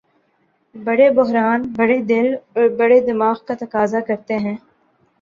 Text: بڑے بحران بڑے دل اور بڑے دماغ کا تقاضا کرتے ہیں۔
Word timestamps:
بڑے 0.75 1.09
بحران 1.09 1.61
بڑے 1.77 1.97
دل 2.09 2.27
اور 2.55 2.67
بڑے 2.79 2.99
دماغ 3.07 3.35
کا 3.47 3.53
تقاضا 3.59 3.99
کرتے 4.07 4.37
ہیں۔ 4.37 4.55